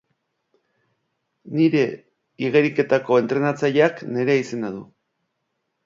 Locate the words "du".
4.79-4.85